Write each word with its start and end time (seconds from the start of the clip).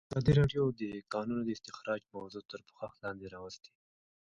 ازادي 0.13 0.31
راډیو 0.39 0.63
د 0.71 0.71
د 0.79 0.83
کانونو 1.13 1.41
استخراج 1.55 2.01
موضوع 2.15 2.43
تر 2.51 2.59
پوښښ 2.67 2.93
لاندې 3.03 3.25
راوستې. 3.35 3.71